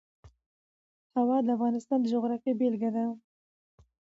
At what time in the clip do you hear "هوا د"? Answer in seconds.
1.15-1.47